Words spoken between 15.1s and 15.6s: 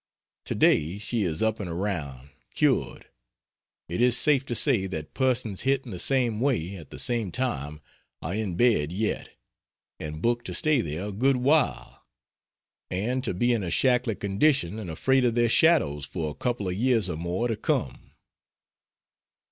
of their